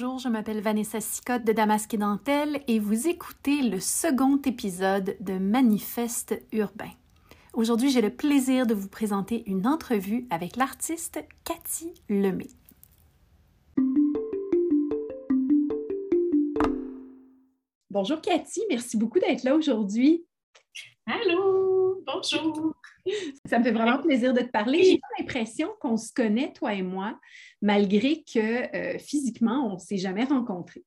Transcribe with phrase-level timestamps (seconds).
[0.00, 5.14] Bonjour, je m'appelle Vanessa Sicotte de Damasque et Dentelle et vous écoutez le second épisode
[5.20, 6.88] de Manifeste urbain.
[7.52, 12.46] Aujourd'hui, j'ai le plaisir de vous présenter une entrevue avec l'artiste Cathy Lemay.
[17.90, 20.24] Bonjour Cathy, merci beaucoup d'être là aujourd'hui.
[21.04, 21.69] Allô,
[22.12, 22.74] bonjour.
[23.46, 24.84] Ça me fait vraiment plaisir de te parler.
[24.84, 27.18] J'ai l'impression qu'on se connaît, toi et moi,
[27.62, 30.84] malgré que euh, physiquement, on ne s'est jamais rencontrés.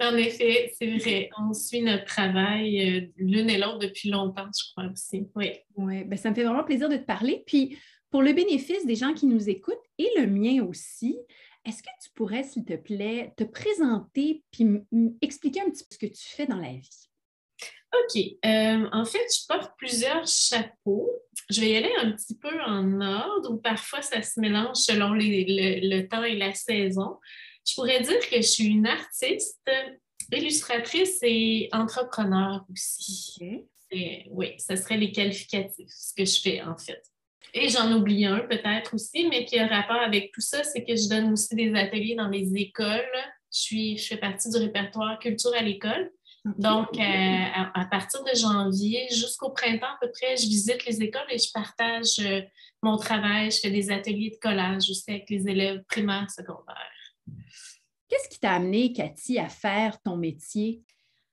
[0.00, 1.30] En effet, c'est vrai.
[1.38, 5.28] On suit notre travail euh, l'une et l'autre depuis longtemps, je crois aussi.
[5.36, 5.52] Oui.
[5.76, 7.44] Oui, ben, ça me fait vraiment plaisir de te parler.
[7.46, 7.78] Puis,
[8.10, 11.18] pour le bénéfice des gens qui nous écoutent et le mien aussi,
[11.64, 14.66] est-ce que tu pourrais, s'il te plaît, te présenter puis
[15.20, 17.11] expliquer un petit peu ce que tu fais dans la vie?
[17.92, 18.22] OK.
[18.44, 21.10] Euh, en fait, je porte plusieurs chapeaux.
[21.50, 25.12] Je vais y aller un petit peu en ordre ou parfois ça se mélange selon
[25.12, 27.18] le, temps et la saison.
[27.66, 29.70] Je pourrais dire que je suis une artiste,
[30.32, 33.66] illustratrice et entrepreneur aussi.
[34.30, 37.02] Oui, ce serait les qualificatifs, ce que je fais en fait.
[37.54, 40.96] Et j'en oublie un peut-être aussi, mais qui a rapport avec tout ça, c'est que
[40.96, 43.02] je donne aussi des ateliers dans les écoles.
[43.52, 46.10] Je, suis, je fais partie du répertoire culture à l'école.
[46.44, 51.30] Donc, euh, à, partir de janvier jusqu'au printemps à peu près, je visite les écoles
[51.30, 52.40] et je partage euh,
[52.82, 53.50] mon travail.
[53.52, 56.76] Je fais des ateliers de collage aussi avec les élèves primaires, secondaires.
[58.08, 60.82] Qu'est-ce qui t'a amené, Cathy, à faire ton métier?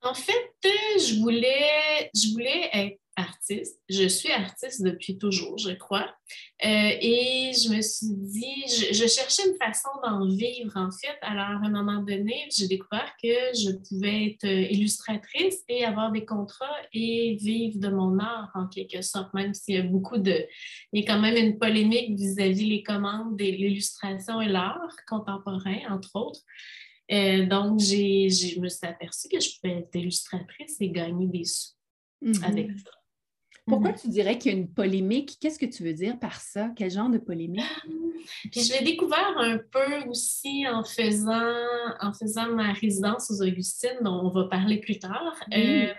[0.02, 3.80] En fait, je voulais, je voulais être artiste.
[3.88, 6.14] Je suis artiste depuis toujours, je crois.
[6.64, 11.16] Euh, et je me suis dit, je, cherchais une façon d'en vivre, en fait.
[11.22, 16.24] Alors, à un moment donné, j'ai découvert que je pouvais être illustratrice et avoir des
[16.24, 20.46] contrats et vivre de mon art, en quelque sorte, même s'il y a beaucoup de...
[20.92, 25.78] Il y a quand même une polémique vis-à-vis les commandes de l'illustration et l'art contemporain,
[25.88, 26.40] entre autres.
[27.10, 31.44] Euh, donc, j'ai, je me suis aperçue que je pouvais être illustratrice et gagner des
[31.44, 31.74] sous
[32.22, 32.44] mm-hmm.
[32.44, 32.90] avec ça.
[33.70, 33.96] Pourquoi mhm.
[33.96, 35.38] tu dirais qu'il y a une polémique?
[35.40, 36.70] Qu'est-ce que tu veux dire par ça?
[36.76, 37.64] Quel genre de polémique?
[38.52, 41.54] je l'ai découvert un peu aussi en faisant,
[42.00, 45.34] en faisant ma résidence aux Augustines, dont on va parler plus tard.
[45.54, 45.94] Euh,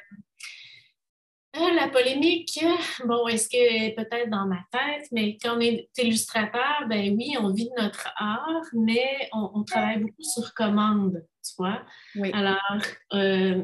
[1.53, 2.63] ah, la polémique,
[3.05, 7.51] bon, est-ce que peut-être dans ma tête, mais quand on est illustrateur, ben oui, on
[7.51, 11.81] vit notre art, mais on, travaille beaucoup sur commande, tu vois?
[12.33, 12.81] Alors,
[13.13, 13.63] euh,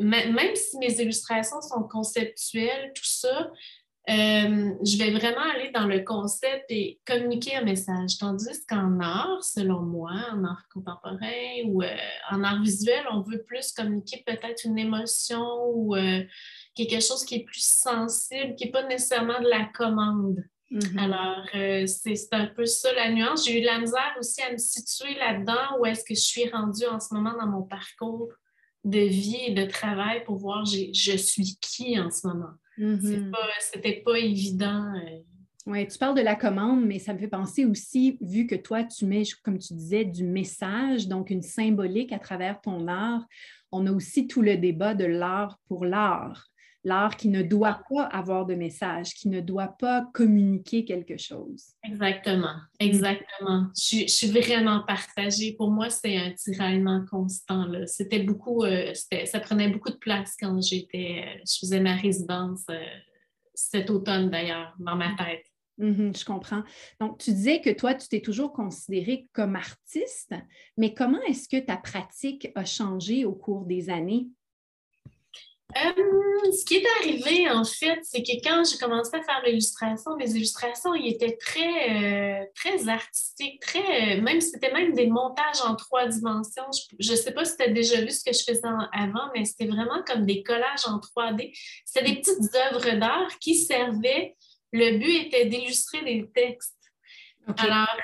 [0.00, 3.50] même si mes illustrations sont conceptuelles, tout ça,
[4.08, 8.18] euh, je vais vraiment aller dans le concept et communiquer un message.
[8.18, 11.88] Tandis qu'en art, selon moi, en art contemporain ou euh,
[12.30, 16.22] en art visuel, on veut plus communiquer peut-être une émotion ou euh,
[16.76, 20.44] quelque chose qui est plus sensible, qui n'est pas nécessairement de la commande.
[20.70, 20.98] Mm-hmm.
[20.98, 23.44] Alors, c'est un peu ça la nuance.
[23.44, 26.48] J'ai eu de la misère aussi à me situer là-dedans où est-ce que je suis
[26.48, 28.28] rendue en ce moment dans mon parcours
[28.86, 32.54] de vie et de travail pour voir je suis qui en ce moment.
[32.78, 33.32] Mm-hmm.
[33.60, 34.94] C'était pas, évident.
[34.94, 35.18] Euh.
[35.66, 38.84] Oui, tu parles de la commande, mais ça me fait penser aussi, vu que toi,
[38.84, 43.26] tu mets, comme tu disais, du message, donc une symbolique à travers ton art,
[43.72, 46.46] on a aussi tout le débat de l'art pour l'art
[46.86, 51.74] l'art qui ne doit pas avoir de message, qui ne doit pas communiquer quelque chose.
[51.82, 53.66] Exactement, exactement.
[53.74, 55.56] Je, suis vraiment partagée.
[55.58, 57.66] Pour moi, c'est un tiraillement constant.
[57.86, 58.94] C'était beaucoup, euh,
[59.24, 62.78] ça prenait beaucoup de place quand j'étais, euh, je faisais ma résidence euh,
[63.52, 65.44] cet automne d'ailleurs, dans ma tête.
[65.80, 66.62] Mm-hmm, je comprends.
[67.00, 70.34] Donc, tu disais que toi, tu t'es toujours considérée comme artiste,
[70.76, 74.28] mais comment est-ce que ta pratique a changé au cours des années?
[75.74, 80.16] Euh, ce qui est arrivé, en fait, c'est que quand j'ai commencé à faire l'illustration,
[80.16, 85.74] mes illustrations, ils étaient très, euh, très artistiques, très, même c'était même des montages en
[85.74, 86.70] trois dimensions.
[86.98, 89.44] Je ne sais pas si tu as déjà vu ce que je faisais avant, mais
[89.44, 91.52] c'était vraiment comme des collages en 3D.
[91.84, 94.36] C'était des petites œuvres d'art qui servaient.
[94.72, 96.74] Le but était d'illustrer des textes.
[97.58, 97.96] Alors,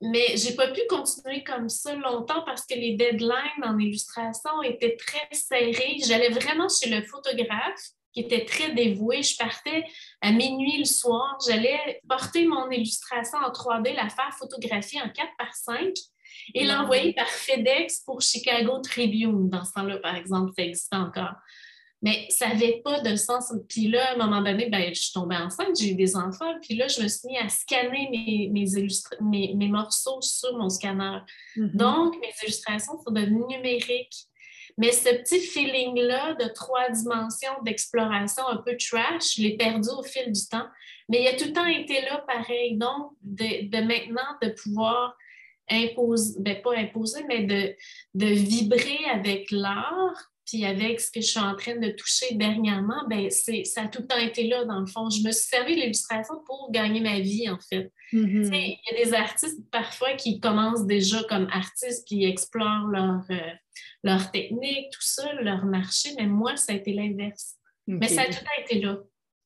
[0.00, 4.96] mais j'ai pas pu continuer comme ça longtemps parce que les deadlines en illustration étaient
[4.96, 5.96] très serrés.
[6.06, 7.80] J'allais vraiment chez le photographe
[8.12, 9.22] qui était très dévoué.
[9.22, 9.84] Je partais
[10.20, 11.36] à minuit le soir.
[11.46, 15.92] J'allais porter mon illustration en 3D, la faire photographier en 4 par 5
[16.54, 19.50] et l'envoyer par FedEx pour Chicago Tribune.
[19.50, 21.34] Dans ce temps-là, par exemple, ça existe encore.
[22.00, 23.52] Mais ça n'avait pas de sens.
[23.68, 26.54] Puis là, à un moment donné, ben, je suis tombée enceinte, j'ai eu des enfants.
[26.62, 31.18] Puis là, je me suis mis à scanner mes, mes, mes, morceaux sur mon scanner.
[31.56, 31.76] Mm-hmm.
[31.76, 34.28] Donc, mes illustrations sont devenues numériques.
[34.76, 40.04] Mais ce petit feeling-là de trois dimensions d'exploration un peu trash, je l'ai perdu au
[40.04, 40.68] fil du temps.
[41.08, 42.76] Mais il a tout le temps été là pareil.
[42.76, 45.16] Donc, de, de maintenant, de pouvoir
[45.68, 47.74] imposer, ben pas imposer, mais de,
[48.14, 53.06] de vibrer avec l'art, puis avec ce que je suis en train de toucher dernièrement,
[53.08, 55.10] ben ça a tout le temps été là, dans le fond.
[55.10, 57.92] Je me suis servi de l'illustration pour gagner ma vie, en fait.
[58.14, 58.54] Mm-hmm.
[58.54, 63.52] Il y a des artistes parfois qui commencent déjà comme artistes, puis explorent leur, euh,
[64.02, 67.56] leur technique, tout ça, leur marché, mais moi, ça a été l'inverse.
[67.86, 68.98] Mais ça a tout le temps été là.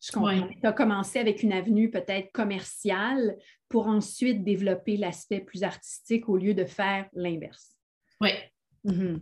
[0.04, 0.48] Je comprends.
[0.48, 3.36] Tu as commencé avec une avenue peut-être commerciale
[3.68, 7.76] pour ensuite développer l'aspect plus artistique au lieu de faire l'inverse.
[8.20, 8.30] Oui.
[8.84, 9.20] Mm-hmm.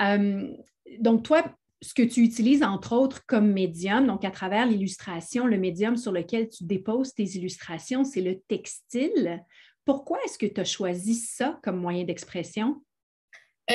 [0.00, 0.56] Euh,
[1.00, 1.44] donc, toi,
[1.80, 6.12] ce que tu utilises, entre autres, comme médium, donc à travers l'illustration, le médium sur
[6.12, 9.44] lequel tu déposes tes illustrations, c'est le textile.
[9.84, 12.82] Pourquoi est-ce que tu as choisi ça comme moyen d'expression?
[13.70, 13.74] Euh,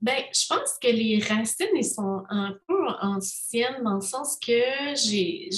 [0.00, 4.94] ben, je pense que les racines ils sont un peu anciennes dans le sens que
[4.94, 5.50] j'ai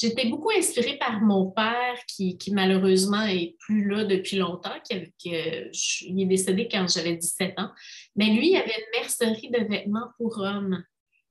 [0.00, 5.34] J'étais beaucoup inspirée par mon père qui, malheureusement est plus là depuis longtemps, qui,
[6.02, 7.70] il est décédé quand j'avais 17 ans.
[8.14, 10.84] Mais lui, il avait une mercerie de vêtements pour hommes.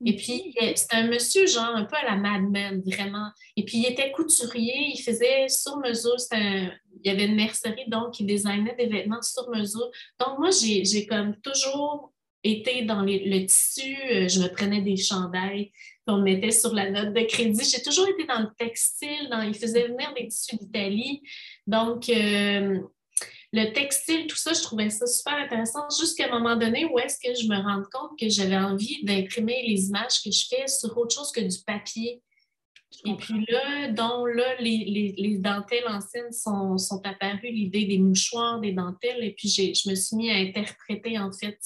[0.04, 3.30] Et puis, c'était un monsieur, genre, un peu à la Mad Men, vraiment.
[3.56, 6.16] Et puis, il était couturier, il faisait sur mesure.
[6.32, 6.70] il
[7.04, 9.90] y avait une mercerie, donc, il designait des vêtements sur mesure.
[10.20, 12.12] Donc, moi, j'ai comme toujours
[12.44, 13.96] été dans le tissu.
[14.12, 15.72] Euh, je me prenais des chandails
[16.08, 17.64] qu'on mettait sur la note de crédit.
[17.70, 21.22] J'ai toujours été dans le textile, dans, il faisait venir des tissus d'Italie.
[21.66, 22.80] Donc, euh,
[23.52, 27.18] le textile, tout ça, je trouvais ça super intéressant jusqu'à un moment donné où est-ce
[27.18, 30.96] que je me rends compte que j'avais envie d'imprimer les images que je fais sur
[30.96, 32.22] autre chose que du papier.
[33.04, 38.72] Et puis là, dont là, les, dentelles anciennes sont, sont apparues, l'idée des mouchoirs, des
[38.72, 41.58] dentelles, et puis je me suis mis à interpréter en fait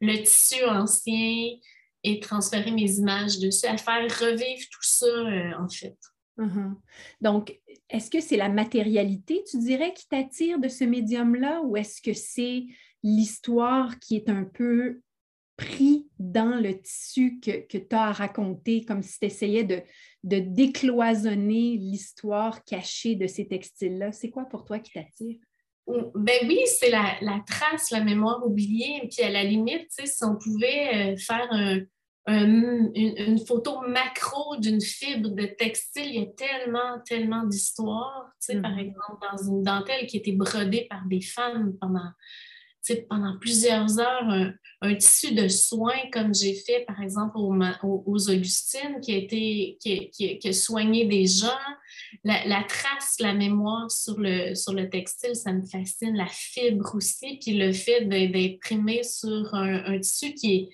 [0.00, 1.56] le tissu ancien,
[2.04, 5.96] et transférer mes images dessus, à faire revivre tout ça, euh, en fait.
[6.38, 6.74] Uh-huh.
[7.20, 12.00] Donc, est-ce que c'est la matérialité, tu dirais, qui t'attire de ce médium-là, ou est-ce
[12.00, 12.64] que c'est
[13.02, 15.00] l'histoire qui est un peu
[15.56, 18.56] pris dans le tissu que, que tu as à comme
[19.02, 19.82] si tu essayais de,
[20.24, 24.12] de décloisonner l'histoire cachée de ces textiles-là?
[24.12, 25.38] C'est quoi pour toi qui t'attire?
[25.86, 29.08] Ben oui, c'est la, trace, la mémoire oubliée.
[29.10, 31.48] Puis à la limite, si on pouvait euh, faire
[32.28, 38.30] une, photo macro d'une fibre de textile, il y a tellement, tellement d'histoires.
[38.46, 38.78] Par mm-hmm.
[38.78, 42.10] exemple, dans une dentelle qui était brodée par des femmes pendant,
[43.08, 49.14] pendant plusieurs heures, un, tissu de soins comme j'ai fait, par exemple, aux, Augustines, qui
[49.14, 51.48] a, qui, a soigné des gens
[52.24, 56.16] la, trace, la mémoire sur le, sur le textile, ça me fascine.
[56.16, 60.68] La fibre aussi, puis le fait d'imprimer sur un, tissu qui est,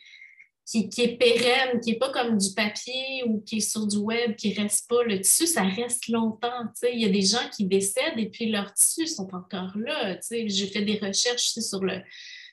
[0.70, 4.36] qui, est pérenne, qui n'est pas comme du papier ou qui est sur du web,
[4.36, 5.02] qui ne reste pas.
[5.02, 6.64] Le tissu, ça reste longtemps.
[6.82, 10.18] Il y a des gens qui décèdent et puis leurs tissus sont encore là.
[10.30, 12.02] J'ai fait des recherches sur le.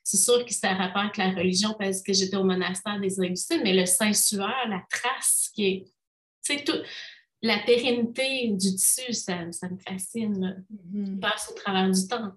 [0.03, 3.19] C'est sûr que ça a rapport avec la religion parce que j'étais au monastère des
[3.19, 5.65] Augustines, mais le Saint-Suaire, la trace qui
[6.47, 6.63] est.
[6.63, 6.77] Tout,
[7.41, 10.63] la pérennité du tissu, ça, me fascine.
[10.69, 12.31] Mm passe au travers du temps.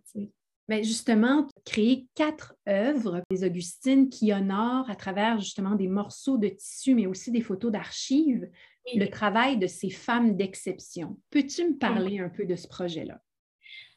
[0.69, 6.49] Mais justement, créer quatre œuvres des Augustines qui honorent à travers justement des morceaux de
[6.49, 8.49] tissu, mais aussi des photos d'archives,
[8.95, 11.19] le travail de ces femmes d'exception.
[11.31, 13.21] Peux-tu me parler un peu de ce projet-là?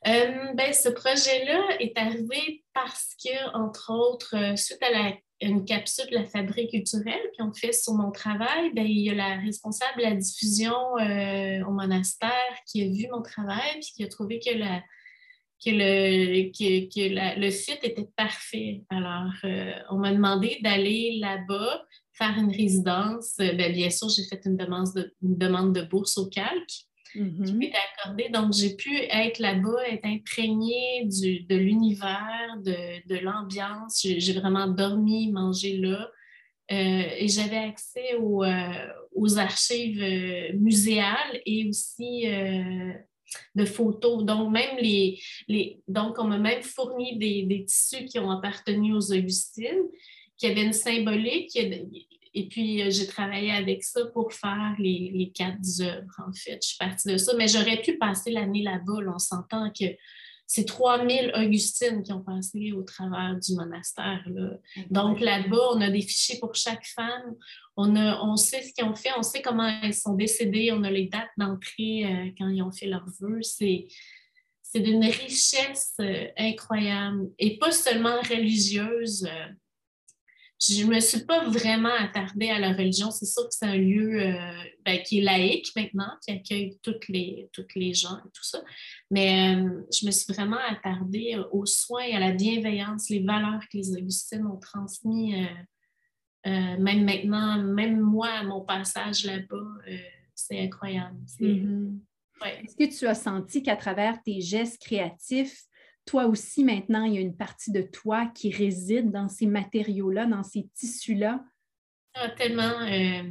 [0.08, 5.66] Euh, ben, ce projet-là est arrivé parce que, entre autres, euh, suite à la une
[5.66, 9.38] capsule de la fabrique culturelle ont fait sur mon travail, bien, il y a la
[9.38, 14.08] responsable de la diffusion euh, au monastère qui a vu mon travail puis qui a
[14.08, 14.84] trouvé que, la,
[15.64, 18.84] que, le, que, le fit était parfait.
[18.90, 23.36] Alors, euh, on m'a demandé d'aller là-bas faire une résidence.
[23.38, 27.20] Bien, bien sûr, j'ai fait une demande, de, une demande de bourse au calque qui
[27.20, 27.54] mm-hmm.
[27.56, 28.30] m'était accordé.
[28.30, 34.02] Donc, j'ai pu être là-bas, être imprégnée du, de l'univers, de, de l'ambiance.
[34.02, 36.10] J'ai vraiment dormi, mangé là.
[36.72, 42.28] Euh, et j'avais accès aux, euh, aux archives euh, muséales et aussi
[43.56, 44.24] de photos.
[44.24, 48.94] Donc, même les, les donc on m'a même fourni des, des, tissus qui ont appartenu
[48.94, 49.88] aux Augustines,
[50.38, 51.56] qui avaient une symbolique.
[52.34, 56.60] Et puis, euh, j'ai travaillé avec ça pour faire les, quatre œuvres, en fait.
[56.62, 57.34] Je suis partie de ça.
[57.38, 59.00] Mais j'aurais pu passer l'année là-bas.
[59.14, 59.86] on s'entend que
[60.54, 64.22] c'est 3000 Augustines qui ont passé au travers du monastère.
[64.90, 67.38] Donc, là-bas, on a des fichiers pour chaque femme.
[67.78, 70.84] On, a, on sait ce qu'ils ont fait, on sait comment elles sont décédées, on
[70.84, 73.42] a les dates d'entrée euh, quand ils ont fait leur vœu.
[73.44, 73.88] C'est,
[74.62, 77.30] c'est d'une richesse euh, incroyable.
[77.40, 79.26] Et pas seulement religieuse
[80.62, 83.10] je ne me suis pas vraiment attardée à la religion.
[83.10, 87.08] C'est sûr que c'est un lieu euh, ben, qui est laïque maintenant, qui accueille toutes
[87.08, 88.62] les, toutes les gens et tout ça.
[89.10, 93.62] Mais euh, je me suis vraiment attardée aux soins et à la bienveillance, les valeurs
[93.72, 95.48] que les Augustines ont transmises.
[96.46, 99.68] même maintenant, même moi, à mon passage là-bas,
[100.36, 101.18] c'est incroyable.
[101.40, 102.00] Mm-hmm.
[102.46, 105.64] Est-ce que tu as senti qu'à travers tes gestes créatifs,
[106.06, 110.26] toi aussi, maintenant, il y a une partie de toi qui réside dans ces matériaux-là,
[110.26, 111.44] dans ces tissus-là?
[112.14, 112.82] Ah, tellement.
[112.82, 113.24] Euh,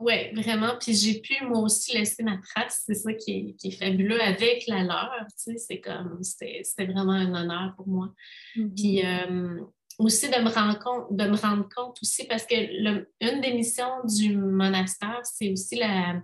[0.00, 0.76] oui, vraiment.
[0.80, 2.84] Puis j'ai pu, moi aussi, laisser ma trace.
[2.86, 5.10] C'est ça qui est, fabuleux avec la leur.
[5.26, 8.14] Tu sais, c'est comme, c'était vraiment un honneur pour moi.
[8.56, 8.74] Mm-hmm.
[8.74, 9.60] Puis euh,
[9.98, 14.04] aussi de me, rendre compte, de me rendre compte aussi, parce que une des missions
[14.04, 16.22] du monastère, c'est aussi la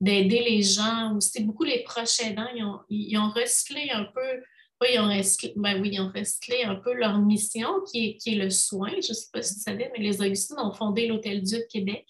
[0.00, 4.42] d'aider les gens, aussi beaucoup les proches aidants, ils ont, ils ont recyclé un peu
[4.82, 8.34] ils ont, recyclé, ben oui, ils ont recyclé un peu leur mission qui est, qui
[8.34, 8.90] est le soin.
[8.90, 11.66] Je ne sais pas si tu savais, mais les Augustines ont fondé l'Hôtel Dieu de
[11.70, 12.06] Québec.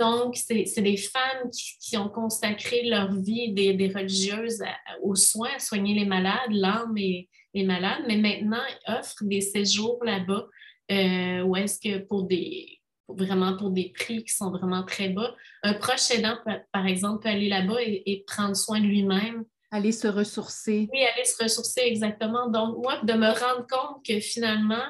[0.00, 1.50] Donc, c'est des femmes
[1.80, 4.62] qui, ont consacré leur vie, des, des religieuses,
[5.02, 9.40] aux soins, à soigner les malades, l'âme et les malades, mais maintenant, ils offrent des
[9.40, 10.46] séjours là-bas
[10.90, 15.34] euh, où est-ce que pour des vraiment pour des prix qui sont vraiment très bas.
[15.62, 16.38] Un proche aidant,
[16.72, 20.88] par exemple, peut aller là-bas et, prendre soin de lui-même Aller se ressourcer.
[20.92, 22.48] Oui, aller se ressourcer, exactement.
[22.48, 24.84] Donc, moi, de me rendre compte que finalement,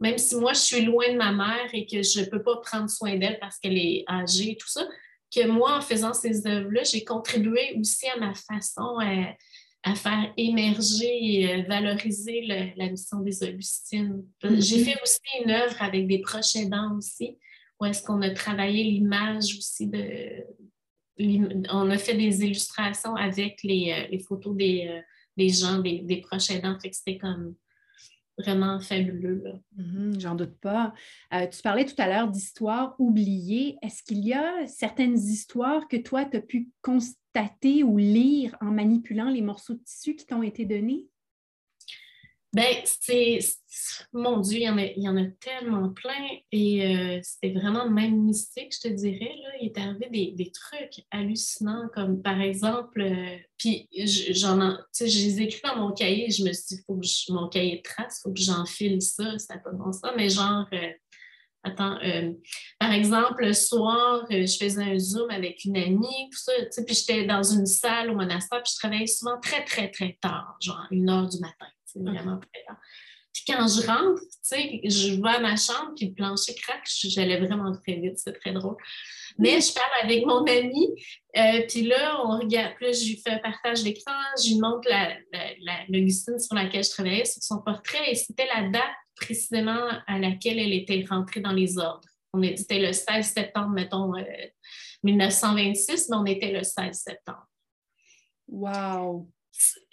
[0.00, 2.56] même si moi, je suis loin de ma mère et que je ne peux pas
[2.56, 4.84] prendre soin d'elle parce qu'elle est âgée et tout ça,
[5.32, 11.18] que moi, en faisant ces œuvres-là, j'ai contribué aussi à ma façon à, faire émerger
[11.22, 14.24] et euh, valoriser la mission des Augustines.
[14.42, 14.60] Mm-hmm.
[14.60, 17.38] J'ai fait aussi une œuvre avec des proches aidants aussi,
[17.78, 20.44] où est-ce qu'on a travaillé l'image aussi de,
[21.18, 25.00] on a fait des illustrations avec les, euh, photos euh,
[25.36, 26.76] des, gens, des, proches aidants.
[26.80, 27.54] c'était comme
[28.38, 29.42] vraiment fabuleux.
[29.78, 30.92] Mm-hmm, j'en doute pas.
[31.32, 33.76] Euh, tu parlais tout à l'heure d'histoires oubliées.
[33.82, 38.66] Est-ce qu'il y a certaines histoires que toi, tu as pu constater ou lire en
[38.66, 41.06] manipulant les morceaux de tissu qui t'ont été donnés?
[42.56, 43.38] Ben, c'est.
[44.14, 46.26] Mon Dieu, il y, en a, y en a tellement plein.
[46.52, 49.34] Et euh, c'était vraiment même mystique, je te dirais.
[49.42, 49.50] Là.
[49.60, 53.86] Il est arrivé des, des trucs hallucinants, comme par exemple, euh, puis
[54.30, 56.30] j'en tu sais, je les écris dans mon cahier.
[56.30, 59.02] Je me suis dit, faut que je, mon cahier de traces, il faut que j'enfile
[59.02, 59.38] ça.
[59.38, 60.14] Ça pas bon ça.
[60.16, 60.92] Mais genre, euh,
[61.62, 61.98] attends,
[62.78, 66.52] par exemple, le soir, je faisais un Zoom avec une amie, tout ça,
[66.86, 70.56] puis j'étais dans une salle au monastère, puis je travaillais souvent très, très, très tard,
[70.62, 71.66] genre une heure du matin.
[71.86, 72.76] C'est vraiment très tard.
[73.32, 76.88] Puis quand je rentre, tu sais, je vais à ma chambre, puis le plancher craque,
[77.04, 78.76] j'allais vraiment très vite, c'est très drôle.
[79.36, 80.88] Mais je parle avec mon ami,
[81.36, 84.58] euh, puis là, on regarde, puis là, je lui fais un partage d'écran, je lui
[84.58, 85.18] montre la,
[85.90, 90.58] l'Augustine sur laquelle je travaillais, sur son portrait, et c'était la date précisément à laquelle
[90.58, 92.08] elle était rentrée dans les ordres.
[92.56, 94.12] C'était le 16 septembre, mettons,
[95.02, 97.46] 1926, euh, mais on était le 16 septembre.
[98.48, 99.28] Wow!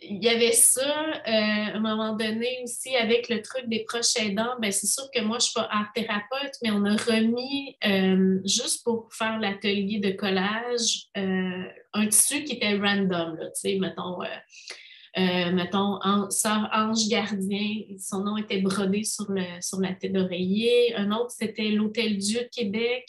[0.01, 4.15] Il y avait ça, euh, à un moment donné aussi, avec le truc des proches
[4.17, 6.95] aidants, ben, c'est sûr que moi, je ne suis pas art thérapeute, mais on a
[6.95, 13.49] remis, euh, juste pour faire l'atelier de collage, euh, un tissu qui était random, tu
[13.53, 14.19] sais, mettons,
[15.15, 20.95] mettons Sœur Ange Gardien, son nom était brodé sur, le, sur la tête d'oreiller.
[20.95, 23.05] Un autre, c'était l'Hôtel Dieu de Québec,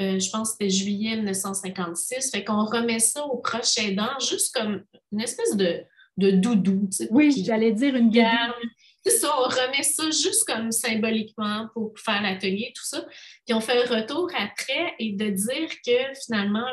[0.00, 2.30] euh, je pense que c'était juillet 1956.
[2.30, 5.82] Fait qu'on remet ça aux proches aidants juste comme une espèce de,
[6.16, 6.88] de doudou.
[7.10, 8.54] oui, j'allais dire une garde.
[9.06, 13.04] C'est ça, on remet ça juste comme symboliquement pour faire l'atelier, tout ça.
[13.44, 16.66] Puis on fait un retour après et de dire que finalement,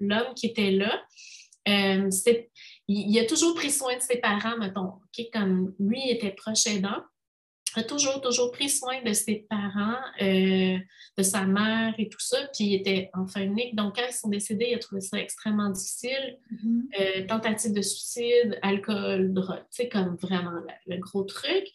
[0.00, 1.02] l'homme qui était là,
[1.68, 2.08] euh,
[2.86, 4.92] il, a toujours pris soin de ses parents, mettons,
[5.32, 7.02] comme lui était proche aidant
[7.76, 10.78] a toujours, toujours pris soin de ses parents, euh,
[11.16, 12.38] de sa mère et tout ça.
[12.54, 13.74] Puis il était enfin unique.
[13.74, 16.38] Donc, quand ils sont décédés, il a trouvé ça extrêmement difficile.
[16.52, 16.82] Mm-hmm.
[17.00, 21.66] Euh, tentative de suicide, alcool, drogue, sais, comme vraiment le, gros truc.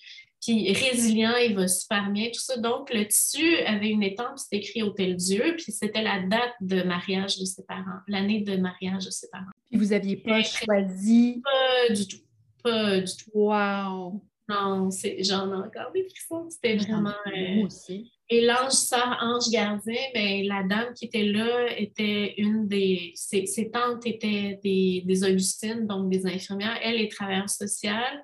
[0.42, 2.58] Puis résilient, il va super bien, tout ça.
[2.58, 6.84] Donc, le tissu avait une étampe, c'était écrit Hôtel Dieu, puis c'était la date de
[6.84, 9.52] mariage de ses parents, l'année de mariage de ses parents.
[9.70, 11.42] Puis vous n'aviez pas choisi?
[11.44, 12.24] Pas du tout.
[12.62, 13.32] Pas du tout.
[13.34, 14.22] Wow!
[14.54, 16.50] Non, j'en ai encore des frissons.
[16.50, 17.14] C'était vraiment.
[17.28, 18.12] Euh, aussi.
[18.30, 23.12] Et l'ange sœur, ange gardien, ben, la dame qui était là était une des.
[23.16, 26.78] Ses, tantes étaient des, des, Augustines, donc des infirmières.
[26.82, 28.24] Elle est travailleuse sociale,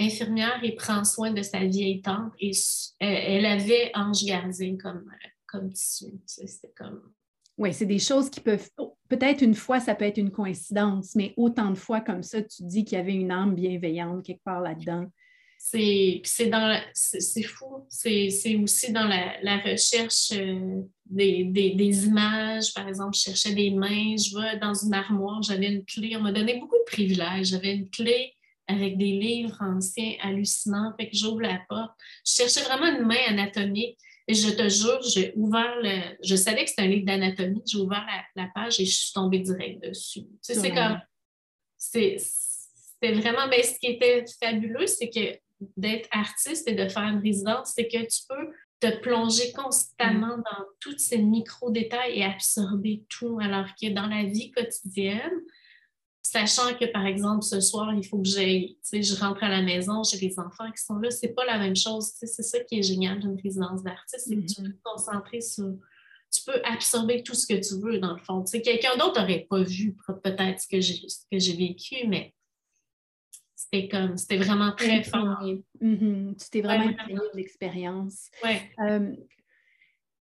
[0.00, 2.32] infirmière et prend soin de sa vieille tante.
[2.40, 2.52] Et
[3.00, 5.10] elle avait ange gardien comme,
[5.46, 6.06] comme tissu.
[6.26, 7.02] C'était comme.
[7.56, 8.68] Oui, c'est des choses qui peuvent.
[9.08, 12.62] Peut-être une fois, ça peut être une coïncidence, mais autant de fois comme ça, tu
[12.62, 15.06] dis qu'il y avait une âme bienveillante quelque part là-dedans.
[15.58, 17.84] C'est dans c'est fou.
[17.88, 22.72] C'est aussi dans la, recherche euh, des, des, images.
[22.72, 26.16] Par exemple, je cherchais des mains, je vais dans une armoire, j'avais une clé.
[26.16, 27.48] On m'a donné beaucoup de privilèges.
[27.48, 28.34] J'avais une clé
[28.68, 30.94] avec des livres anciens hallucinants.
[30.98, 31.92] Fait que j'ouvre la porte.
[32.24, 33.98] Je cherchais vraiment une main anatomique.
[34.30, 36.16] Et je te jure, j'ai ouvert le.
[36.22, 37.62] Je savais que c'était un livre d'anatomie.
[37.66, 40.20] J'ai ouvert la, page et je suis tombée direct dessus.
[40.20, 41.00] Tu sais, c'est comme.
[41.76, 43.48] C'était vraiment.
[43.48, 45.38] Mais ce qui était fabuleux, c'est que
[45.76, 50.42] d'être artiste et de faire une résidence, c'est que tu peux te plonger constamment mm.
[50.50, 55.42] dans tous ces micro-détails et absorber tout, alors que dans la vie quotidienne,
[56.22, 59.48] sachant que, par exemple, ce soir, il faut que j'aille, tu sais, je rentre à
[59.48, 62.12] la maison, j'ai des enfants qui sont là, c'est pas la même chose.
[62.14, 64.72] c'est ça qui est génial d'une résidence d'artiste, c'est que tu peux mm-hmm.
[64.72, 65.74] te concentrer sur...
[66.30, 68.44] Tu peux absorber tout ce que tu veux, dans le fond.
[68.44, 72.34] Tu sais, quelqu'un d'autre n'aurait pas vu peut-être ce que j'ai vécu, mais
[73.70, 75.42] c'était comme, c'était vraiment très fort.
[75.82, 76.42] Mm-hmm.
[76.42, 78.30] Tu t'es vraiment ouais, de l'expérience.
[78.80, 79.12] Euh,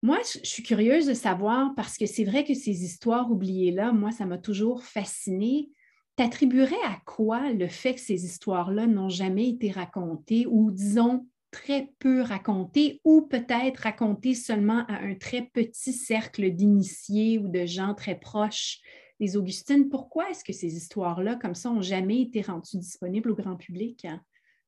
[0.02, 4.10] moi, je suis curieuse de savoir parce que c'est vrai que ces histoires oubliées-là, moi,
[4.12, 5.70] ça m'a toujours fascinée.
[6.16, 11.90] T'attribuerais à quoi le fait que ces histoires-là n'ont jamais été racontées ou, disons, très
[11.98, 17.94] peu racontées ou peut-être racontées seulement à un très petit cercle d'initiés ou de gens
[17.94, 18.80] très proches?
[19.20, 23.36] Les Augustines, pourquoi est-ce que ces histoires-là, comme ça, n'ont jamais été rendues disponibles au
[23.36, 24.20] grand public, hein,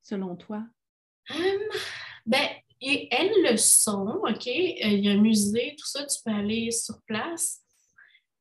[0.02, 0.62] selon toi?
[1.30, 1.60] Hum,
[2.26, 2.48] ben,
[2.80, 4.46] elles le sont, OK?
[4.46, 7.62] Euh, il y a un musée, tout ça, tu peux aller sur place,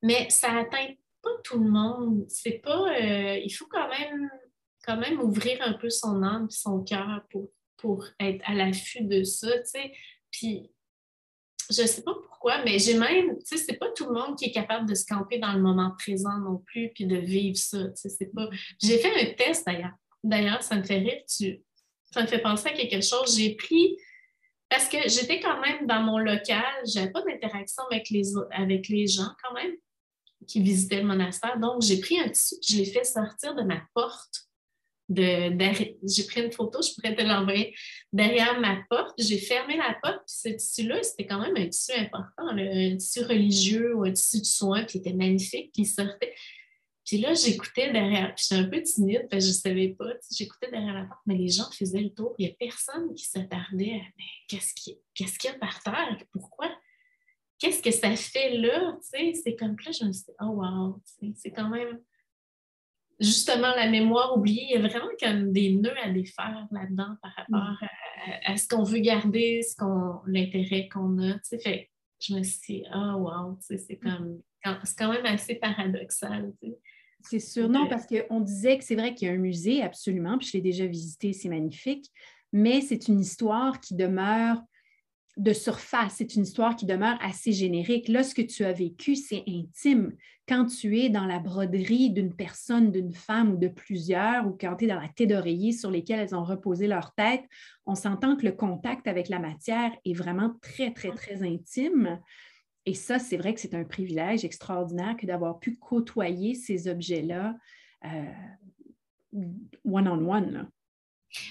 [0.02, 2.26] mais ça n'atteint pas tout le monde.
[2.28, 2.94] C'est pas.
[2.94, 4.30] Euh, il faut quand même,
[4.84, 9.04] quand même ouvrir un peu son âme et son cœur pour, pour être à l'affût
[9.04, 9.94] de ça, tu sais.
[10.32, 10.72] Puis
[11.72, 14.38] je ne sais pas pourquoi, mais j'ai même, tu sais, c'est pas tout le monde
[14.38, 17.58] qui est capable de se camper dans le moment présent non plus, puis de vivre
[17.58, 18.50] ça, c'est pas...
[18.82, 19.94] J'ai fait un test d'ailleurs.
[20.24, 21.62] D'ailleurs, ça me fait rire, tu...
[22.12, 23.38] ça me fait penser à quelque chose.
[23.38, 23.98] J'ai pris,
[24.70, 29.08] parce que j'étais quand même dans mon local, j'avais pas d'interaction avec les, avec les
[29.08, 29.76] gens quand même
[30.48, 33.82] qui visitaient le monastère, donc j'ai pris un tissu, je l'ai fait sortir de ma
[33.94, 34.48] porte
[35.16, 37.76] j'ai pris une photo, je pourrais te l'envoyer
[38.12, 39.14] derrière ma porte.
[39.18, 43.24] J'ai fermé la porte, puis ce tissu-là, c'était quand même un tissu important, un tissu
[43.24, 46.34] religieux ou un tissu de soins, puis il était magnifique, puis il sortait.
[47.06, 50.14] Puis là, j'écoutais derrière, puis j'étais un peu timide, parce que je ne savais pas,
[50.32, 52.36] j'écoutais derrière la porte, mais les gens faisaient le tour.
[52.38, 56.18] Il n'y a personne qui s'attardait à mais qu'est-ce qu'il y a par terre?
[56.32, 56.72] Pourquoi?
[57.60, 58.98] Qu'est-ce que ça fait là?
[59.02, 61.02] C'est comme là, je me suis dit, oh wow,
[61.36, 62.00] c'est quand même
[63.22, 67.32] justement la mémoire oubliée, il y a vraiment comme des nœuds à défaire là-dedans par
[67.38, 68.32] rapport mm.
[68.46, 71.38] à, ce qu'on veut garder, ce qu'on, l'intérêt qu'on a.
[71.64, 74.42] Fait, je me suis dit, ah, oh, wow, c'est comme,
[74.84, 76.52] c'est quand même assez paradoxal.
[77.24, 80.38] C'est sûr, non, parce qu'on disait que c'est vrai qu'il y a un musée, absolument,
[80.38, 82.10] puis je l'ai déjà visité, c'est magnifique,
[82.52, 84.58] mais c'est une histoire qui demeure
[85.38, 88.08] de surface, c'est une histoire qui demeure assez générique.
[88.08, 90.14] Là, ce que tu as vécu, c'est intime.
[90.48, 94.76] Quand tu es dans la broderie d'une personne, d'une femme ou de plusieurs, ou quand
[94.76, 97.44] tu es dans la tête d'oreiller sur lesquelles elles ont reposé leur tête,
[97.86, 102.20] on s'entend que le contact avec la matière est vraiment très, très, très intime.
[102.86, 107.56] Et ça, c'est vrai que c'est un privilège extraordinaire que d'avoir pu côtoyer ces objets-là
[108.06, 108.26] euh,
[109.86, 110.68] one-on-one.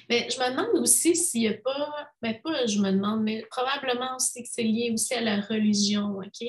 [0.09, 3.45] Mais je me demande aussi s'il n'y a pas, ben pas je me demande, mais
[3.51, 6.41] probablement aussi que c'est lié aussi à la religion, OK?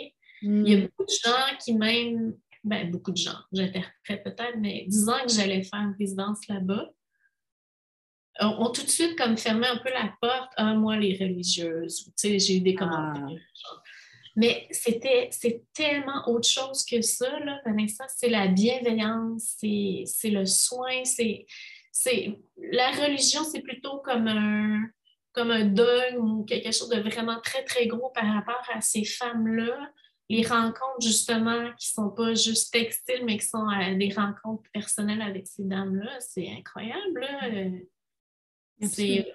[0.41, 0.81] Il y a hmm.
[0.81, 5.63] beaucoup de gens qui même, ben beaucoup de gens, j'interprète peut-être, mais disant que j'allais
[5.63, 6.89] faire une résidence là-bas,
[8.39, 12.05] ont, tout de suite comme fermé un peu la porte à moi les religieuses.
[12.05, 13.27] Tu sais, j'ai eu des commentaires.
[13.27, 13.81] Ah.
[14.35, 18.05] Mais c'était c'est tellement autre chose que ça, là, Vanessa.
[18.07, 21.45] C'est la bienveillance, c'est le soin, c'est
[21.91, 24.81] c'est la religion, c'est plutôt comme un,
[25.33, 29.03] comme un dogme ou quelque chose de vraiment très, très gros par rapport à ces
[29.03, 29.91] femmes-là.
[30.29, 34.69] Les rencontres, justement, qui ne sont pas juste textiles, mais qui sont euh, des rencontres
[34.71, 37.27] personnelles avec ces dames-là, c'est incroyable.
[38.81, 39.33] C'est.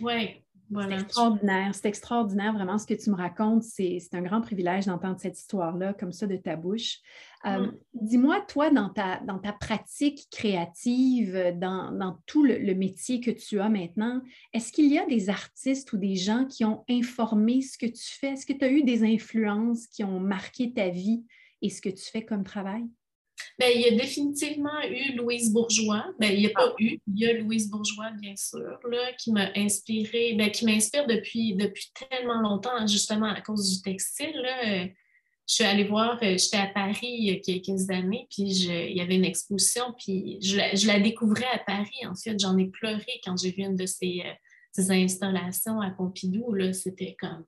[0.00, 0.45] Ouais.
[0.74, 1.74] C'est extraordinaire.
[1.74, 3.62] C'est extraordinaire, vraiment, ce que tu me racontes.
[3.62, 6.98] C'est un grand privilège d'entendre cette histoire-là, comme ça, de ta bouche.
[7.46, 13.60] Euh, dis-moi, toi, dans ta, dans ta pratique créative, dans, tout le, métier que tu
[13.60, 14.20] as maintenant,
[14.52, 18.18] est-ce qu'il y a des artistes ou des gens qui ont informé ce que tu
[18.18, 18.30] fais?
[18.30, 21.24] Est-ce que tu as eu des influences qui ont marqué ta vie
[21.62, 22.84] et ce que tu fais comme travail?
[23.58, 26.04] Bien, il y a définitivement eu Louise Bourgeois.
[26.18, 26.74] Bien, il n'y a pas ah.
[26.78, 31.06] eu, il y a Louise Bourgeois, bien sûr, là, qui m'a inspiré, bien, qui m'inspire
[31.06, 34.34] depuis, depuis tellement longtemps, justement à cause du textile.
[34.34, 34.86] Là.
[34.86, 34.90] je
[35.46, 39.00] suis allée voir, euh, j'étais à Paris il y a quelques années, puis il y
[39.00, 42.06] avait une exposition, puis je la, découvrais à Paris.
[42.06, 44.22] En fait, j'en ai pleuré quand j'ai vu une de ces,
[44.72, 46.54] ces installations à Pompidou.
[46.72, 47.44] C'était comme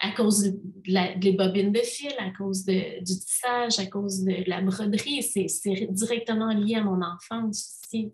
[0.00, 4.62] à cause de, des bobines de fil, à cause du tissage, à cause de, la
[4.62, 5.22] broderie.
[5.22, 8.10] C'est directement lié à mon enfance aussi.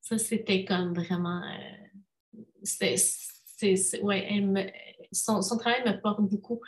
[0.00, 1.42] Ça, c'était comme vraiment.
[1.42, 2.96] Euh,
[4.02, 4.72] ouais,
[5.12, 6.60] son, travail me porte beaucoup.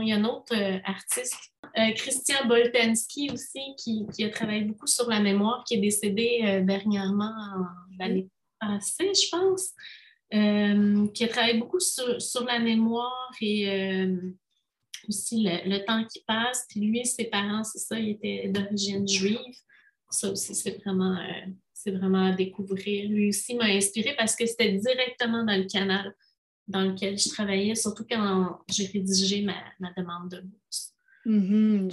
[0.00, 4.86] il y a un autre euh, artiste, euh, Christian Boltanski aussi, qui, a travaillé beaucoup
[4.86, 7.32] sur la mémoire, qui est décédé dernièrement
[7.98, 8.28] l'année
[8.60, 9.70] passée, je pense.
[10.34, 14.16] Euh, qui a travaillé beaucoup sur, la mémoire et euh,
[15.06, 16.64] aussi le, temps qui passe.
[16.70, 19.38] Puis lui, ses parents, c'est ça, il était d'origine juive.
[20.08, 23.10] Ça aussi, c'est vraiment, euh, c'est vraiment à découvrir.
[23.10, 26.14] Lui aussi m'a inspiré parce que c'était directement dans le canal
[26.66, 30.94] dans lequel je travaillais, surtout quand j'ai rédigé ma, demande de bourse.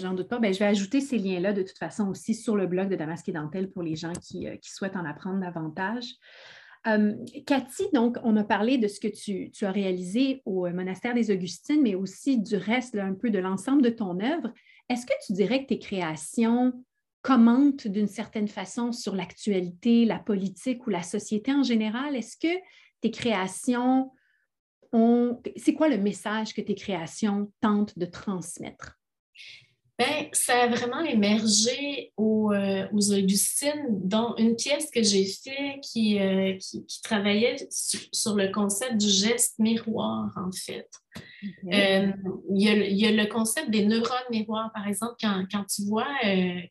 [0.01, 0.39] J'en doute pas.
[0.41, 3.33] Je vais ajouter ces liens-là de toute façon aussi sur le blog de Damasque et
[3.33, 6.05] Dentelle pour les gens qui souhaitent en apprendre davantage.
[6.87, 7.13] Euh,
[7.45, 11.31] Cathy, donc, on a parlé de ce que tu, as réalisé au euh, monastère des
[11.31, 14.53] Augustines, mais aussi du reste, un peu de l'ensemble de ton œuvre.
[14.87, 16.73] Est-ce que tu dirais que tes créations
[17.21, 22.15] commentent d'une certaine façon sur l'actualité, la politique ou la société en général?
[22.15, 22.61] Est-ce que
[23.01, 24.11] tes créations
[24.93, 25.41] ont...
[25.57, 28.97] C'est quoi le message que tes créations tentent de transmettre?
[29.99, 35.81] Ben, ça a vraiment émergé aux, euh, aux Augustines, dont une pièce que j'ai faite
[35.83, 40.87] qui, euh, qui, travaillait sur, le concept du geste miroir, en fait.
[41.73, 42.13] Euh,
[42.55, 45.65] il, y a, il, y a, le concept des neurones miroirs, par exemple, quand, quand
[45.65, 46.07] tu vois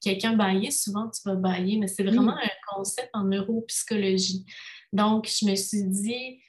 [0.01, 4.47] quelqu'un bailler, souvent tu vas bailler, mais c'est vraiment un concept en neuropsychologie.
[4.95, 6.41] Donc, je me suis dit,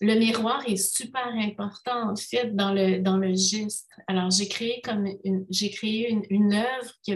[0.00, 3.90] le miroir est super important en fait dans le, dans le geste.
[4.08, 5.06] Alors j'ai créé comme
[5.50, 7.14] j'ai créé une, une œuvre qui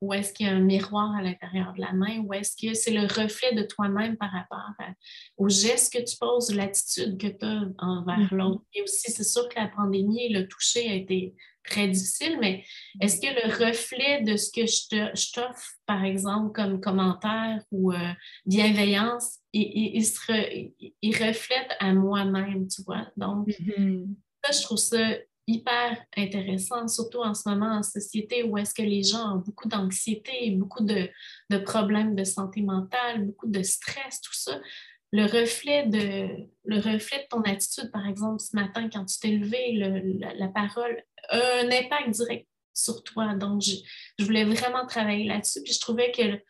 [0.00, 2.74] où est-ce qu'il y a un miroir à l'intérieur de la main, où est-ce que
[2.74, 4.68] c'est le reflet de toi-même par rapport
[5.36, 8.36] au geste que tu poses, l'attitude que tu as envers mm-hmm.
[8.36, 8.64] l'autre.
[8.74, 12.64] Et aussi, c'est sûr que la pandémie, le toucher a été très difficile, mais
[13.00, 18.12] est-ce que le reflet de ce que je t'offre, par exemple, comme commentaire ou euh,
[18.44, 23.06] bienveillance, il, il, reflète à moi-même, tu vois?
[23.16, 24.06] Donc, mm-hmm.
[24.44, 28.82] ça, je trouve ça hyper intéressant, surtout en ce moment en société où est-ce que
[28.82, 31.08] les gens ont beaucoup d'anxiété, beaucoup de,
[31.50, 34.58] de, problèmes de santé mentale, beaucoup de stress, tout ça
[35.14, 36.28] le reflet, de,
[36.64, 39.74] le reflet de ton attitude, par exemple, ce matin, quand tu t'es levé,
[40.36, 43.34] la, parole a un impact direct sur toi.
[43.36, 45.62] Donc, je, voulais vraiment travailler là-dessus.
[45.62, 46.42] Puis je trouvais que,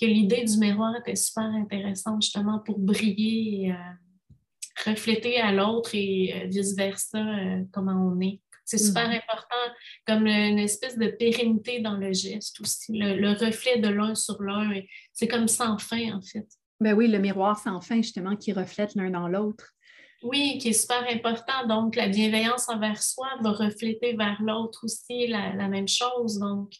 [0.00, 5.90] que l'idée du miroir était super intéressante, justement, pour briller, et, euh, refléter à l'autre
[5.94, 8.40] et euh, vice-versa euh, comment on est.
[8.64, 9.16] C'est super mm-hmm.
[9.22, 9.74] important,
[10.06, 14.40] comme une espèce de pérennité dans le geste aussi, le, le reflet de l'un sur
[14.42, 14.70] l'un.
[15.12, 16.46] C'est comme sans fin, en fait.
[16.80, 19.74] Ben oui, le miroir sans fin, justement, qui reflète l'un dans l'autre.
[20.22, 21.66] Oui, qui est super important.
[21.66, 26.38] Donc, la bienveillance envers soi va refléter vers l'autre aussi la, même chose.
[26.38, 26.72] Donc,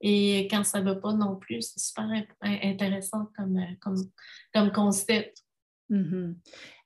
[0.00, 2.08] et quand ça ne va pas non plus, c'est super
[2.42, 3.60] intéressant comme,
[4.52, 5.44] comme, concept.
[5.90, 6.34] Mm-hmm.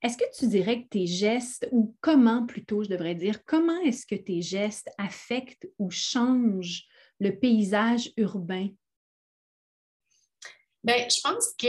[0.03, 4.07] Est-ce que tu dirais que tes gestes, ou comment plutôt je devrais dire, comment est-ce
[4.07, 6.85] que tes gestes affectent ou changent
[7.19, 8.69] le paysage urbain?
[10.85, 11.67] Bien, je pense que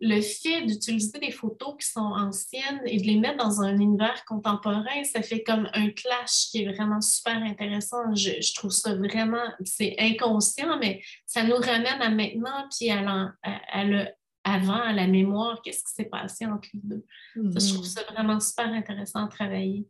[0.00, 4.24] le fait d'utiliser des photos qui sont anciennes et de les mettre dans un univers
[4.24, 8.14] contemporain, ça fait comme un clash qui est vraiment super intéressant.
[8.14, 14.06] Je, trouve ça vraiment, c'est inconscient, mais ça nous ramène à maintenant, puis à, le
[14.44, 17.04] avant, à la mémoire, qu'est-ce qui s'est passé entre les deux.
[17.34, 17.84] je trouve mm-hmm.
[17.84, 19.88] ça vraiment super intéressant à travailler.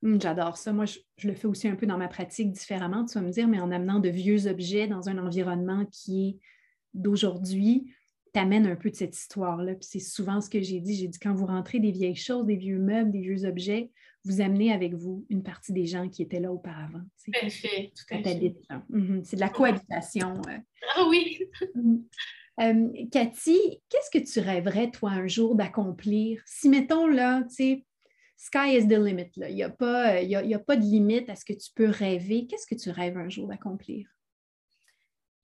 [0.00, 0.72] Mm, j'adore ça.
[0.72, 3.30] Moi, je, je, le fais aussi un peu dans ma pratique différemment, tu vas me
[3.30, 6.38] dire, mais en amenant de vieux objets dans un environnement qui est
[6.94, 7.92] d'aujourd'hui,
[8.32, 9.74] t'amène un peu de cette histoire-là.
[9.74, 10.96] Puis c'est souvent ce que j'ai dit.
[10.96, 13.90] J'ai dit quand vous rentrez des vieilles choses, des vieux meubles, des vieux objets,
[14.24, 17.02] vous amenez avec vous une partie des gens qui étaient là auparavant.
[17.24, 18.54] Tout à fait, tout à fait.
[18.88, 19.22] Mhm.
[19.24, 20.34] C'est de la cohabitation.
[20.48, 20.58] Euh.
[20.96, 21.40] Ah oui!
[21.74, 22.04] Mhm.
[22.60, 26.42] Euh, Cathy, qu'est-ce que tu rêverais, toi, un jour d'accomplir?
[26.44, 27.84] Si, mettons, là, tu sais,
[28.36, 31.44] sky is the limit, il n'y a, pas, a, a pas de limite à ce
[31.44, 32.46] que tu peux rêver.
[32.48, 34.08] Qu'est-ce que tu rêves un jour d'accomplir?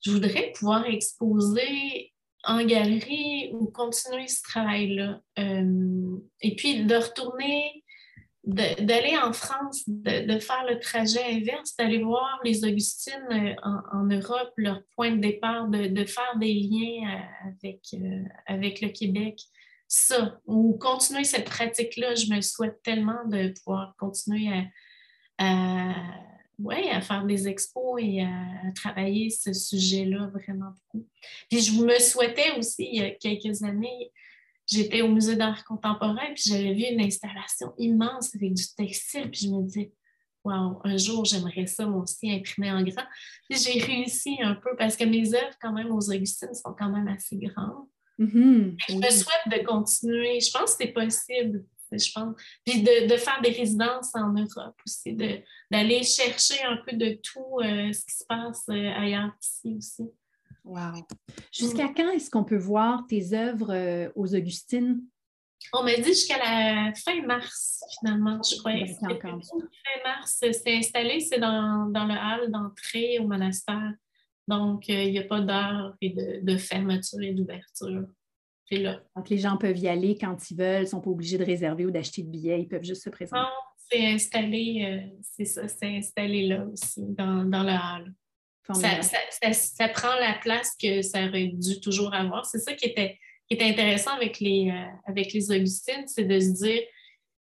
[0.00, 2.12] Je voudrais pouvoir exposer
[2.46, 5.20] en galerie ou continuer ce travail-là.
[5.38, 7.84] Euh, et puis de retourner,
[8.44, 13.54] d'aller en France, de, faire le trajet inverse, d'aller voir les Augustines euh,
[13.92, 17.80] en, Europe, leur point de départ, de, faire des liens euh, avec,
[18.46, 19.40] avec le Québec.
[19.88, 24.48] Ça, ou continuer cette pratique-là, je me souhaite tellement de pouvoir continuer
[25.38, 25.94] à,
[26.58, 31.06] ouais, à faire des expos et à, travailler ce sujet-là vraiment beaucoup.
[31.50, 34.10] Puis je me souhaitais aussi, il y a quelques années,
[34.66, 39.46] j'étais au musée d'art contemporain, puis j'avais vu une installation immense avec du textile, puis
[39.46, 39.92] je me disais,
[40.44, 43.04] wow, un jour, j'aimerais ça, moi aussi, imprimer en grand.
[43.48, 46.90] Puis j'ai réussi un peu parce que mes œuvres, quand même, aux Augustines, sont quand
[46.90, 47.86] même assez grandes.
[48.18, 48.76] Mm-hmm.
[48.88, 50.40] Je me souhaite de continuer.
[50.40, 51.64] Je pense que c'est possible
[51.98, 52.36] je pense.
[52.64, 55.14] Puis de, faire des résidences en Europe aussi,
[55.70, 60.10] d'aller chercher un peu de tout euh, ce qui se passe euh, ailleurs ici aussi.
[60.64, 61.06] Wow.
[61.52, 65.02] Jusqu'à quand est-ce qu'on peut voir tes œuvres euh, aux Augustines?
[65.72, 68.72] On m'a dit jusqu'à la fin mars, finalement, je crois.
[68.72, 69.14] Fin
[70.04, 73.92] mars, c'est installé, c'est dans, le hall d'entrée au monastère.
[74.46, 78.04] Donc, il n'y a pas d'heure et de fermeture et d'ouverture.
[78.70, 81.44] Donc, les gens peuvent y aller quand ils veulent, ils ne sont pas obligés de
[81.44, 83.40] réserver ou d'acheter de billets, ils peuvent juste se présenter.
[83.40, 83.48] Non,
[83.90, 88.14] c'est installé, euh, c'est ça, c'est installé là aussi, dans, le hall.
[88.72, 92.46] Ça, prend la place que ça aurait dû toujours avoir.
[92.46, 96.40] C'est ça qui était, qui était intéressant avec les, euh, avec les Augustines, c'est de
[96.40, 96.80] se dire,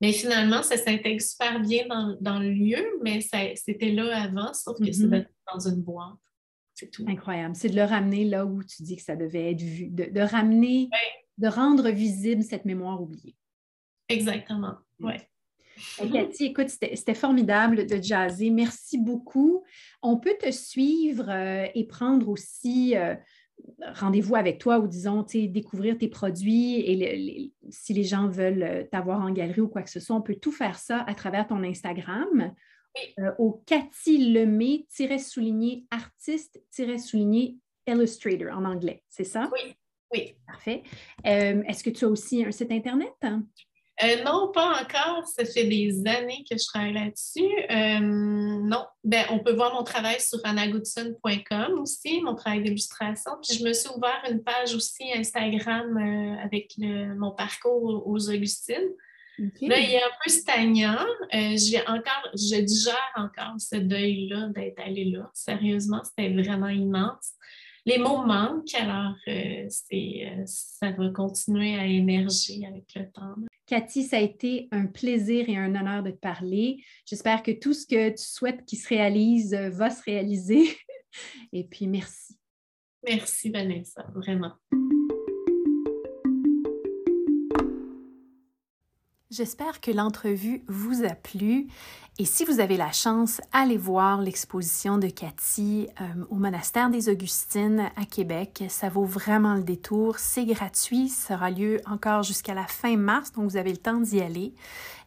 [0.02, 1.86] mais finalement, ça s'intègre super bien
[2.22, 5.28] dans, le lieu, mais c'était là avant, sauf que c'est mm-hmm.
[5.54, 6.16] dans une boîte.
[6.80, 7.06] C'est tout.
[7.08, 7.56] Incroyable.
[7.56, 10.90] C'est de le ramener là où tu dis que ça devait être vu, de, ramener,
[11.38, 13.36] de rendre visible cette mémoire oubliée.
[14.08, 15.14] Exactement, oui.
[16.12, 18.50] Cathy, écoute, c'était formidable de jaser.
[18.50, 19.64] Merci beaucoup.
[20.02, 23.16] On peut te suivre euh, et prendre aussi euh,
[23.94, 29.22] rendez-vous avec toi ou disons, découvrir tes produits et si les gens veulent euh, t'avoir
[29.22, 31.64] en galerie ou quoi que ce soit, on peut tout faire ça à travers ton
[31.64, 32.54] Instagram.
[33.20, 37.58] Euh, au Cathy Lemay-souligné artiste-souligné
[37.88, 39.50] illustrator en anglais, c'est ça?
[39.52, 39.76] Oui,
[40.14, 40.36] oui.
[40.46, 40.84] Parfait.
[41.26, 43.14] Euh, est-ce que tu as aussi un site Internet?
[43.24, 45.28] Euh, non, pas encore.
[45.28, 47.50] Ça fait des années que je travaille là-dessus.
[48.02, 53.32] non, ben, on peut voir mon travail sur anagoodson.com aussi, mon travail d'illustration.
[53.42, 55.98] Puis je me suis ouvert une page aussi Instagram
[56.44, 58.94] avec mon parcours aux Augustines.
[59.62, 61.06] Là, il est un peu stagnant.
[61.34, 65.30] Euh, j'ai encore, je digère encore ce deuil-là d'être allée là.
[65.34, 67.34] Sérieusement, c'était vraiment immense.
[67.86, 73.36] Les mots manquent, alors euh, euh, ça va continuer à émerger avec le temps.
[73.66, 76.84] Cathy, ça a été un plaisir et un honneur de te parler.
[77.06, 80.78] J'espère que tout ce que tu souhaites qui se réalise va se réaliser.
[81.54, 82.38] et puis, merci.
[83.08, 84.54] Merci, Vanessa, vraiment.
[89.32, 91.68] J'espère que l'entrevue vous a plu
[92.18, 97.10] et si vous avez la chance, allez voir l'exposition de Cathy euh, au monastère des
[97.10, 98.64] Augustines à Québec.
[98.70, 100.18] Ça vaut vraiment le détour.
[100.18, 101.10] C'est gratuit.
[101.10, 104.56] Ça aura lieu encore jusqu'à la fin mars, donc vous avez le temps d'y aller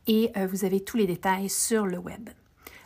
[0.06, 2.30] et euh, vous avez tous les détails sur le web.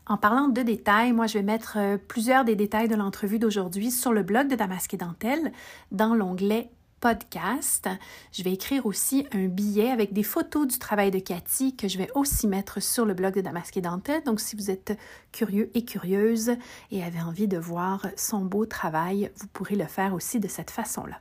[0.06, 3.90] En parlant de détails, moi je vais mettre euh, plusieurs des détails de l'entrevue d'aujourd'hui
[3.90, 5.52] sur le blog de Damasque et Dentelle
[5.92, 6.70] dans l'onglet
[7.00, 7.88] podcast.
[8.32, 11.98] Je vais écrire aussi un billet avec des photos du travail de Cathy que je
[11.98, 14.22] vais aussi mettre sur le blog de Damasque et Dentelle.
[14.24, 14.98] Donc, si vous êtes
[15.32, 16.52] curieux et curieuse
[16.90, 20.70] et avez envie de voir son beau travail, vous pourrez le faire aussi de cette
[20.70, 21.20] façon-là.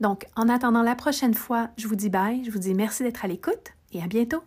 [0.00, 3.24] Donc, en attendant la prochaine fois, je vous dis bye, je vous dis merci d'être
[3.24, 4.42] à l'écoute et à bientôt.